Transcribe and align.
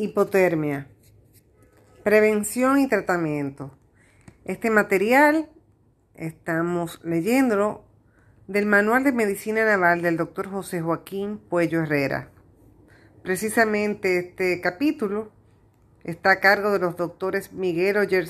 Hipotermia. 0.00 0.86
Prevención 2.04 2.78
y 2.78 2.88
tratamiento. 2.88 3.76
Este 4.44 4.70
material 4.70 5.50
estamos 6.14 7.00
leyéndolo 7.02 7.84
del 8.46 8.66
Manual 8.66 9.02
de 9.02 9.10
Medicina 9.10 9.64
Naval 9.64 10.00
del 10.00 10.16
Dr. 10.16 10.48
José 10.48 10.80
Joaquín 10.80 11.38
Puello 11.38 11.82
Herrera. 11.82 12.30
Precisamente 13.24 14.18
este 14.18 14.60
capítulo 14.60 15.32
está 16.04 16.30
a 16.30 16.40
cargo 16.40 16.70
de 16.70 16.78
los 16.78 16.96
doctores 16.96 17.52
Miguel 17.52 17.96
Oyer 17.96 18.28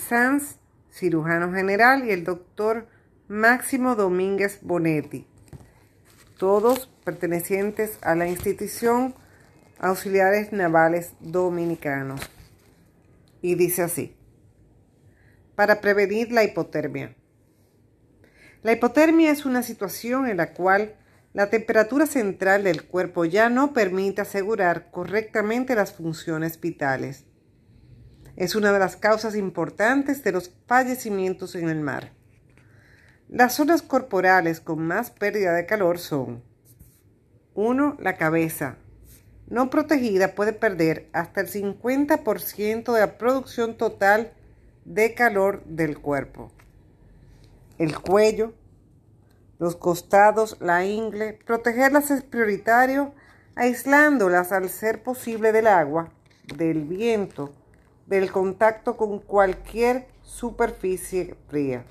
cirujano 0.91 1.53
general, 1.53 2.07
y 2.07 2.13
el 2.13 2.25
doctor 2.25 2.89
Máximo 3.29 3.95
Domínguez 3.95 4.61
Bonetti, 4.63 5.27
todos 6.39 6.91
pertenecientes 7.05 7.99
a 8.01 8.15
la 8.15 8.27
institución 8.27 9.15
auxiliares 9.79 10.53
navales 10.53 11.13
dominicanos. 11.21 12.21
Y 13.41 13.55
dice 13.55 13.83
así, 13.83 14.17
para 15.55 15.81
prevenir 15.81 16.33
la 16.33 16.45
hipotermia. 16.45 17.15
La 18.63 18.73
hipotermia 18.73 19.31
es 19.31 19.47
una 19.47 19.63
situación 19.63 20.29
en 20.29 20.37
la 20.37 20.53
cual 20.53 20.97
la 21.33 21.51
temperatura 21.51 22.07
central 22.07 22.65
del 22.65 22.85
cuerpo 22.85 23.25
ya 23.25 23.49
no 23.49 23.73
permite 23.73 24.23
asegurar 24.23 24.91
correctamente 24.91 25.75
las 25.75 25.93
funciones 25.93 26.61
vitales. 26.61 27.25
Es 28.35 28.55
una 28.55 28.73
de 28.73 28.79
las 28.79 28.97
causas 28.97 29.37
importantes 29.37 30.25
de 30.25 30.33
los 30.33 30.53
fallecimientos 30.67 31.55
en 31.55 31.69
el 31.69 31.81
mar. 31.81 32.13
Las 33.29 33.55
zonas 33.55 33.83
corporales 33.83 34.61
con 34.61 34.81
más 34.87 35.11
pérdida 35.11 35.53
de 35.53 35.67
calor 35.67 35.99
son 35.99 36.43
1. 37.55 37.99
La 38.01 38.17
cabeza, 38.17 38.79
no 39.51 39.71
protegida 39.71 40.35
puede 40.35 40.53
perder 40.53 41.09
hasta 41.13 41.41
el 41.41 41.49
50% 41.49 42.93
de 42.93 43.01
la 43.01 43.19
producción 43.19 43.77
total 43.77 44.33
de 44.85 45.15
calor 45.15 45.65
del 45.65 45.99
cuerpo. 45.99 46.51
El 47.79 47.99
cuello, 47.99 48.53
los 49.59 49.77
costados, 49.77 50.57
la 50.61 50.85
ingle, 50.85 51.39
protegerlas 51.45 52.11
es 52.11 52.23
prioritario 52.23 53.15
aislándolas 53.55 54.53
al 54.53 54.69
ser 54.69 55.03
posible 55.03 55.53
del 55.53 55.67
agua, 55.67 56.11
del 56.57 56.85
viento, 56.85 57.53
del 58.07 58.31
contacto 58.31 58.97
con 58.97 59.19
cualquier 59.19 60.07
superficie 60.23 61.35
fría. 61.49 61.85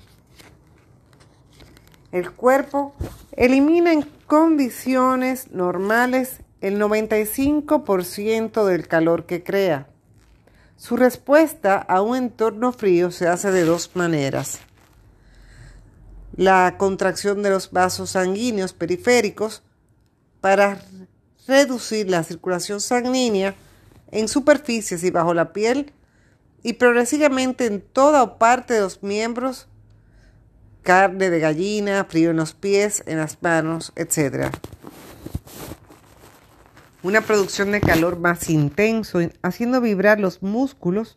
El 2.10 2.32
cuerpo 2.32 2.94
elimina 3.32 3.92
en 3.92 4.02
condiciones 4.26 5.50
normales 5.50 6.40
el 6.60 6.80
95% 6.80 8.64
del 8.64 8.88
calor 8.88 9.26
que 9.26 9.42
crea. 9.42 9.88
Su 10.76 10.96
respuesta 10.96 11.76
a 11.76 12.02
un 12.02 12.16
entorno 12.16 12.72
frío 12.72 13.10
se 13.10 13.28
hace 13.28 13.50
de 13.50 13.64
dos 13.64 13.90
maneras. 13.94 14.60
La 16.36 16.76
contracción 16.78 17.42
de 17.42 17.50
los 17.50 17.70
vasos 17.72 18.10
sanguíneos 18.10 18.72
periféricos 18.72 19.62
para 20.40 20.80
reducir 21.46 22.08
la 22.08 22.22
circulación 22.22 22.80
sanguínea 22.80 23.54
en 24.10 24.28
superficies 24.28 25.02
y 25.02 25.10
bajo 25.10 25.34
la 25.34 25.52
piel 25.52 25.92
y 26.62 26.74
progresivamente 26.74 27.66
en 27.66 27.80
toda 27.80 28.22
o 28.22 28.38
parte 28.38 28.74
de 28.74 28.80
los 28.80 29.02
miembros, 29.02 29.66
carne 30.82 31.30
de 31.30 31.40
gallina, 31.40 32.04
frío 32.08 32.30
en 32.30 32.36
los 32.36 32.54
pies, 32.54 33.02
en 33.06 33.18
las 33.18 33.42
manos, 33.42 33.92
etc 33.96 34.50
una 37.08 37.22
producción 37.22 37.72
de 37.72 37.80
calor 37.80 38.18
más 38.18 38.50
intenso, 38.50 39.20
haciendo 39.40 39.80
vibrar 39.80 40.20
los 40.20 40.42
músculos, 40.42 41.16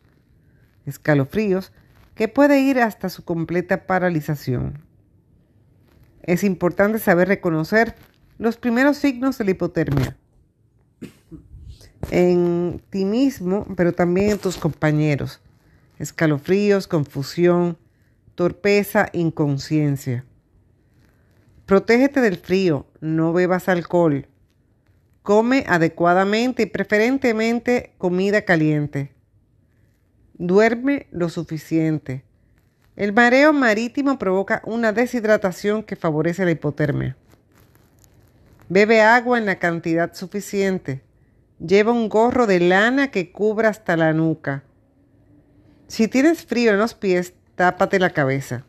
escalofríos, 0.85 1.73
que 2.15 2.29
puede 2.29 2.61
ir 2.61 2.79
hasta 2.79 3.09
su 3.09 3.25
completa 3.25 3.85
paralización. 3.87 4.85
Es 6.23 6.45
importante 6.45 6.97
saber 6.97 7.27
reconocer 7.27 7.95
los 8.37 8.55
primeros 8.55 8.95
signos 8.97 9.37
de 9.37 9.43
la 9.43 9.51
hipotermia 9.51 10.17
en 12.09 12.81
ti 12.89 13.03
mismo, 13.03 13.67
pero 13.75 13.91
también 13.91 14.31
en 14.31 14.37
tus 14.37 14.55
compañeros. 14.55 15.41
Escalofríos, 15.99 16.87
confusión, 16.87 17.77
torpeza, 18.35 19.09
inconsciencia. 19.11 20.23
Protégete 21.65 22.21
del 22.21 22.37
frío, 22.37 22.87
no 23.01 23.33
bebas 23.33 23.67
alcohol, 23.67 24.25
Come 25.23 25.65
adecuadamente 25.67 26.63
y 26.63 26.65
preferentemente 26.65 27.93
comida 27.99 28.41
caliente. 28.41 29.13
Duerme 30.33 31.07
lo 31.11 31.29
suficiente. 31.29 32.23
El 32.95 33.13
mareo 33.13 33.53
marítimo 33.53 34.17
provoca 34.17 34.63
una 34.65 34.93
deshidratación 34.93 35.83
que 35.83 35.95
favorece 35.95 36.43
la 36.43 36.51
hipotermia. 36.51 37.15
Bebe 38.67 39.01
agua 39.01 39.37
en 39.37 39.45
la 39.45 39.59
cantidad 39.59 40.13
suficiente. 40.15 41.03
Lleva 41.59 41.91
un 41.91 42.09
gorro 42.09 42.47
de 42.47 42.59
lana 42.59 43.11
que 43.11 43.31
cubra 43.31 43.69
hasta 43.69 43.95
la 43.95 44.13
nuca. 44.13 44.63
Si 45.87 46.07
tienes 46.07 46.45
frío 46.45 46.71
en 46.71 46.79
los 46.79 46.95
pies, 46.95 47.33
tápate 47.55 47.99
la 47.99 48.09
cabeza. 48.09 48.65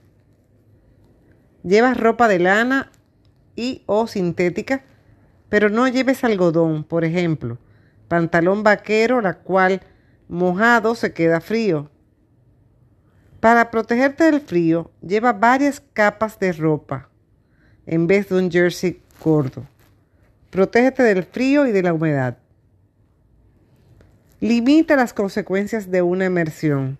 Lleva 1.63 1.95
ropa 1.95 2.29
de 2.29 2.41
lana 2.41 2.93
y 3.57 3.85
o 3.87 4.07
sintética 4.07 4.85
pero 5.53 5.69
no 5.69 5.87
lleves 5.87 6.25
algodón, 6.25 6.83
por 6.83 7.05
ejemplo, 7.05 7.59
pantalón 8.09 8.63
vaquero, 8.63 9.21
la 9.21 9.35
cual 9.35 9.83
mojado 10.27 10.95
se 10.95 11.13
queda 11.13 11.43
frío. 11.43 11.91
Para 13.39 13.71
protegerte 13.71 14.25
del 14.25 14.41
frío, 14.41 14.91
lleva 15.03 15.35
varias 15.35 15.83
capas 15.93 16.39
de 16.39 16.53
ropa 16.55 17.11
en 17.85 18.07
vez 18.07 18.31
de 18.31 18.37
un 18.37 18.51
jersey 18.51 19.03
gordo. 19.23 19.67
Protégete 20.49 21.03
del 21.03 21.23
frío 21.23 21.67
y 21.67 21.73
de 21.73 21.83
la 21.83 21.93
humedad. 21.93 22.39
Limita 24.41 24.97
las 24.97 25.13
consecuencias 25.13 25.91
de 25.91 26.01
una 26.01 26.25
emersión. 26.25 26.97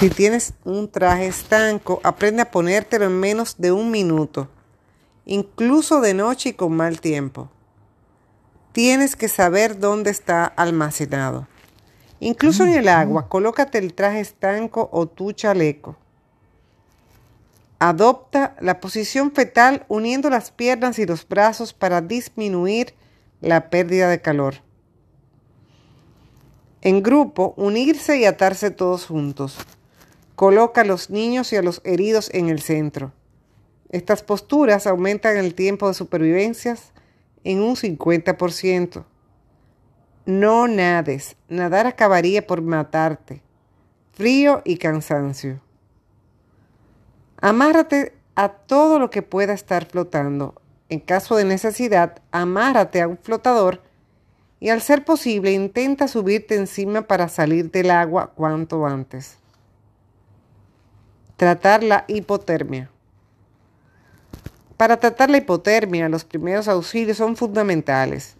Si 0.00 0.08
tienes 0.08 0.54
un 0.64 0.90
traje 0.90 1.26
estanco, 1.26 2.00
aprende 2.02 2.40
a 2.40 2.50
ponértelo 2.50 3.04
en 3.04 3.20
menos 3.20 3.56
de 3.58 3.72
un 3.72 3.90
minuto 3.90 4.48
incluso 5.26 6.00
de 6.00 6.14
noche 6.14 6.50
y 6.50 6.52
con 6.54 6.74
mal 6.74 7.00
tiempo. 7.00 7.50
Tienes 8.72 9.16
que 9.16 9.28
saber 9.28 9.78
dónde 9.78 10.10
está 10.10 10.46
almacenado. 10.46 11.48
Incluso 12.20 12.64
en 12.64 12.72
el 12.72 12.88
agua, 12.88 13.28
colócate 13.28 13.78
el 13.78 13.92
traje 13.92 14.20
estanco 14.20 14.88
o 14.92 15.06
tu 15.06 15.32
chaleco. 15.32 15.96
Adopta 17.78 18.56
la 18.60 18.80
posición 18.80 19.32
fetal 19.32 19.84
uniendo 19.88 20.30
las 20.30 20.50
piernas 20.50 20.98
y 20.98 21.04
los 21.04 21.28
brazos 21.28 21.74
para 21.74 22.00
disminuir 22.00 22.94
la 23.42 23.68
pérdida 23.68 24.08
de 24.08 24.22
calor. 24.22 24.62
En 26.80 27.02
grupo, 27.02 27.52
unirse 27.56 28.16
y 28.16 28.24
atarse 28.24 28.70
todos 28.70 29.06
juntos. 29.06 29.58
Coloca 30.36 30.82
a 30.82 30.84
los 30.84 31.10
niños 31.10 31.52
y 31.52 31.56
a 31.56 31.62
los 31.62 31.82
heridos 31.84 32.30
en 32.32 32.48
el 32.48 32.60
centro. 32.60 33.12
Estas 33.90 34.22
posturas 34.22 34.86
aumentan 34.86 35.36
el 35.36 35.54
tiempo 35.54 35.88
de 35.88 35.94
supervivencia 35.94 36.76
en 37.44 37.60
un 37.60 37.76
50%. 37.76 39.04
No 40.26 40.66
nades, 40.66 41.36
nadar 41.48 41.86
acabaría 41.86 42.46
por 42.46 42.62
matarte. 42.62 43.42
Frío 44.12 44.62
y 44.64 44.78
cansancio. 44.78 45.60
Amárrate 47.40 48.14
a 48.34 48.48
todo 48.48 48.98
lo 48.98 49.10
que 49.10 49.22
pueda 49.22 49.52
estar 49.52 49.86
flotando. 49.86 50.60
En 50.88 51.00
caso 51.00 51.36
de 51.36 51.44
necesidad, 51.44 52.22
amárrate 52.32 53.02
a 53.02 53.08
un 53.08 53.18
flotador 53.18 53.82
y 54.58 54.70
al 54.70 54.80
ser 54.80 55.04
posible 55.04 55.52
intenta 55.52 56.08
subirte 56.08 56.56
encima 56.56 57.02
para 57.02 57.28
salir 57.28 57.70
del 57.70 57.90
agua 57.90 58.32
cuanto 58.34 58.86
antes. 58.86 59.38
Tratar 61.36 61.82
la 61.82 62.04
hipotermia. 62.08 62.90
Para 64.76 64.98
tratar 64.98 65.30
la 65.30 65.38
hipotermia, 65.38 66.08
los 66.08 66.24
primeros 66.24 66.68
auxilios 66.68 67.16
son 67.16 67.36
fundamentales. 67.36 68.36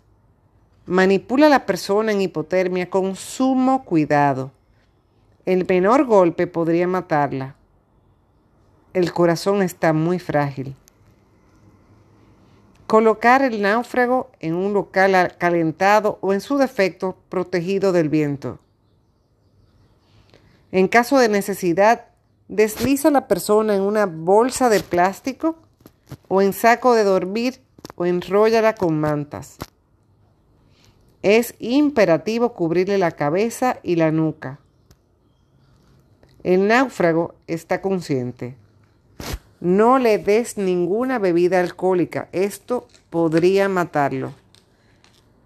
Manipula 0.84 1.46
a 1.46 1.50
la 1.50 1.64
persona 1.64 2.12
en 2.12 2.20
hipotermia 2.20 2.90
con 2.90 3.16
sumo 3.16 3.84
cuidado. 3.84 4.52
El 5.46 5.66
menor 5.66 6.04
golpe 6.04 6.46
podría 6.46 6.86
matarla. 6.86 7.56
El 8.92 9.12
corazón 9.12 9.62
está 9.62 9.92
muy 9.92 10.18
frágil. 10.18 10.74
Colocar 12.86 13.42
el 13.42 13.62
náufrago 13.62 14.30
en 14.38 14.54
un 14.54 14.72
local 14.74 15.34
calentado 15.38 16.18
o 16.20 16.32
en 16.32 16.40
su 16.40 16.56
defecto 16.56 17.16
protegido 17.28 17.92
del 17.92 18.08
viento. 18.08 18.58
En 20.70 20.86
caso 20.86 21.18
de 21.18 21.28
necesidad, 21.28 22.06
desliza 22.48 23.08
a 23.08 23.10
la 23.12 23.26
persona 23.26 23.74
en 23.74 23.82
una 23.82 24.06
bolsa 24.06 24.68
de 24.68 24.80
plástico 24.80 25.56
o 26.28 26.42
en 26.42 26.52
saco 26.52 26.94
de 26.94 27.04
dormir 27.04 27.60
o 27.94 28.06
enróllala 28.06 28.74
con 28.74 28.98
mantas. 29.00 29.56
Es 31.22 31.54
imperativo 31.58 32.52
cubrirle 32.52 32.98
la 32.98 33.12
cabeza 33.12 33.78
y 33.82 33.96
la 33.96 34.12
nuca. 34.12 34.60
El 36.42 36.68
náufrago 36.68 37.34
está 37.46 37.80
consciente. 37.80 38.54
No 39.58 39.98
le 39.98 40.18
des 40.18 40.58
ninguna 40.58 41.18
bebida 41.18 41.58
alcohólica. 41.60 42.28
Esto 42.30 42.86
podría 43.10 43.68
matarlo. 43.68 44.32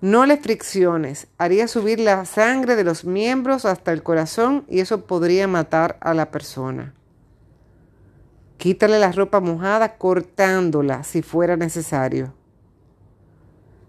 No 0.03 0.27
le 0.27 0.37
fricciones. 0.37 1.29
Haría 1.39 1.69
subir 1.69 2.01
la 2.01 2.25
sangre 2.25 2.77
de 2.77 2.85
los 2.85 3.05
miembros 3.05 3.65
hasta 3.65 3.93
el 3.93 4.03
corazón 4.03 4.65
y 4.69 4.81
eso 4.81 5.07
podría 5.07 5.47
matar 5.47 5.97
a 6.01 6.13
la 6.13 6.31
persona. 6.31 6.93
Quítale 8.61 8.99
la 8.99 9.11
ropa 9.11 9.41
mojada 9.41 9.97
cortándola 9.97 11.03
si 11.03 11.23
fuera 11.23 11.57
necesario. 11.57 12.35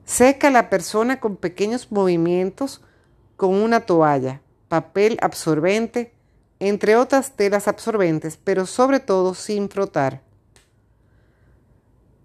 Seca 0.06 0.48
a 0.48 0.52
la 0.52 0.70
persona 0.70 1.20
con 1.20 1.36
pequeños 1.36 1.92
movimientos 1.92 2.82
con 3.36 3.54
una 3.54 3.82
toalla, 3.82 4.40
papel 4.70 5.18
absorbente, 5.22 6.14
entre 6.60 6.96
otras 6.96 7.36
telas 7.36 7.68
absorbentes, 7.68 8.38
pero 8.42 8.66
sobre 8.66 9.02
todo 9.02 9.34
sin 9.34 9.68
frotar. 9.68 10.22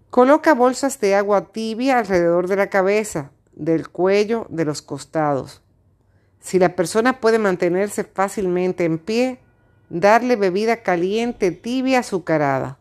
Coloca 0.09 0.53
bolsas 0.53 1.01
de 1.01 1.15
agua 1.15 1.51
tibia 1.51 1.99
alrededor 1.99 2.47
de 2.47 2.55
la 2.55 2.69
cabeza, 2.69 3.31
del 3.51 3.89
cuello, 3.89 4.47
de 4.49 4.63
los 4.63 4.81
costados. 4.81 5.63
Si 6.39 6.59
la 6.59 6.77
persona 6.77 7.19
puede 7.19 7.39
mantenerse 7.39 8.05
fácilmente 8.05 8.85
en 8.85 8.99
pie, 8.99 9.41
darle 9.89 10.35
bebida 10.35 10.83
caliente, 10.83 11.51
tibia, 11.51 11.99
azucarada. 11.99 12.79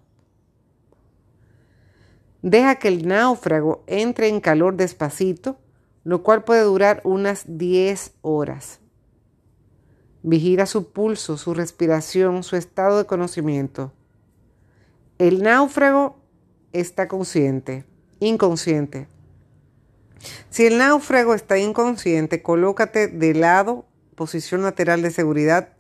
Deja 2.42 2.76
que 2.76 2.88
el 2.88 3.06
náufrago 3.08 3.82
entre 3.86 4.28
en 4.28 4.40
calor 4.40 4.76
despacito, 4.76 5.58
lo 6.04 6.22
cual 6.22 6.44
puede 6.44 6.62
durar 6.62 7.00
unas 7.04 7.44
10 7.58 8.12
horas. 8.22 8.80
Vigila 10.22 10.66
su 10.66 10.92
pulso, 10.92 11.36
su 11.36 11.54
respiración, 11.54 12.42
su 12.42 12.56
estado 12.56 12.98
de 12.98 13.06
conocimiento. 13.06 13.92
El 15.18 15.42
náufrago 15.42 16.16
está 16.72 17.08
consciente, 17.08 17.84
inconsciente. 18.20 19.08
Si 20.50 20.66
el 20.66 20.78
náufrago 20.78 21.34
está 21.34 21.58
inconsciente, 21.58 22.42
colócate 22.42 23.08
de 23.08 23.34
lado, 23.34 23.86
posición 24.14 24.62
lateral 24.62 25.02
de 25.02 25.10
seguridad. 25.10 25.75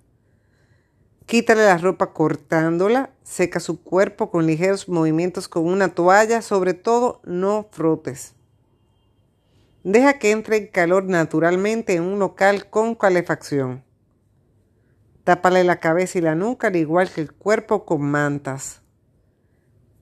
Quítale 1.26 1.64
la 1.64 1.76
ropa 1.76 2.12
cortándola, 2.12 3.10
seca 3.24 3.58
su 3.58 3.82
cuerpo 3.82 4.30
con 4.30 4.46
ligeros 4.46 4.88
movimientos 4.88 5.48
con 5.48 5.66
una 5.66 5.88
toalla, 5.88 6.40
sobre 6.40 6.72
todo 6.72 7.20
no 7.24 7.66
frotes. 7.72 8.34
Deja 9.82 10.20
que 10.20 10.30
entre 10.30 10.56
el 10.56 10.70
calor 10.70 11.04
naturalmente 11.04 11.94
en 11.94 12.04
un 12.04 12.20
local 12.20 12.70
con 12.70 12.94
calefacción. 12.94 13.82
Tápale 15.24 15.64
la 15.64 15.80
cabeza 15.80 16.18
y 16.18 16.22
la 16.22 16.36
nuca 16.36 16.68
al 16.68 16.76
igual 16.76 17.10
que 17.10 17.22
el 17.22 17.32
cuerpo 17.32 17.84
con 17.84 18.02
mantas. 18.02 18.82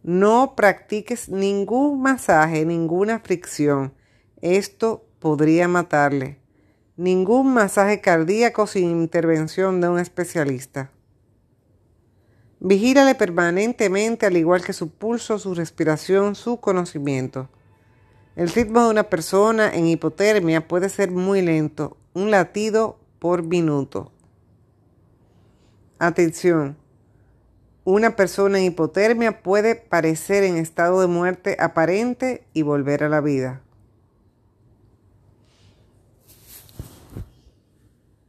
No 0.03 0.55
practiques 0.55 1.31
ningún 1.31 2.03
masaje, 2.03 2.67
ninguna 2.67 3.21
fricción. 3.21 3.95
Esto 4.43 5.07
podría 5.21 5.69
matarle. 5.69 6.39
Ningún 6.99 7.55
masaje 7.55 8.03
cardíaco 8.03 8.67
sin 8.67 8.91
intervención 8.91 9.81
de 9.81 9.89
un 9.89 9.99
especialista. 9.99 10.91
Vigílale 12.67 13.15
permanentemente 13.15 14.25
al 14.25 14.39
igual 14.39 14.65
que 14.65 14.73
su 14.73 14.89
pulso, 14.89 15.39
su 15.39 15.55
respiración, 15.55 16.35
su 16.35 16.61
conocimiento. 16.61 17.51
El 18.37 18.49
ritmo 18.49 18.81
de 18.83 18.89
una 18.89 19.03
persona 19.03 19.71
en 19.75 19.87
hipotermia 19.87 20.67
puede 20.67 20.89
ser 20.89 21.11
muy 21.11 21.43
lento, 21.43 21.99
un 22.15 22.31
latido 22.31 22.99
por 23.19 23.43
minuto. 23.43 24.13
Atención. 25.99 26.79
Una 27.85 28.17
persona 28.17 28.59
en 28.59 28.65
hipotermia 28.65 29.43
puede 29.43 29.75
parecer 29.75 30.43
en 30.43 30.57
estado 30.57 31.03
de 31.03 31.07
muerte 31.07 31.59
aparente 31.61 32.47
y 32.55 32.63
volver 32.63 33.05
a 33.05 33.11
la 33.11 33.21
vida. 33.21 33.61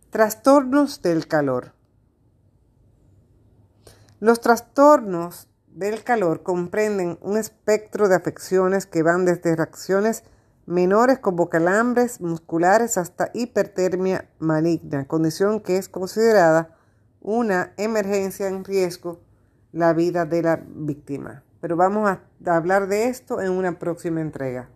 Trastornos 0.10 1.02
del 1.02 1.26
calor. 1.26 1.72
Los 4.26 4.42
trastornos 4.42 5.48
del 5.68 6.04
calor 6.04 6.42
comprenden 6.42 7.20
un 7.22 7.38
espectro 7.38 8.10
de 8.10 8.16
afecciones 8.16 8.88
que 8.88 9.04
van 9.04 9.24
desde 9.24 9.56
reacciones 9.56 10.24
menores 10.66 11.20
como 11.20 11.48
calambres 11.48 12.22
musculares 12.22 12.98
hasta 12.98 13.30
hipertermia 13.36 14.28
maligna, 14.40 15.06
condición 15.06 15.60
que 15.60 15.78
es 15.78 15.90
considerada 15.90 16.76
una 17.22 17.74
emergencia 17.78 18.48
en 18.48 18.64
riesgo 18.64 19.20
la 19.72 19.94
vida 19.94 20.26
de 20.26 20.42
la 20.42 20.60
víctima. 20.66 21.44
Pero 21.62 21.76
vamos 21.76 22.10
a 22.10 22.20
hablar 22.48 22.88
de 22.88 23.10
esto 23.10 23.42
en 23.42 23.52
una 23.52 23.78
próxima 23.78 24.22
entrega. 24.22 24.72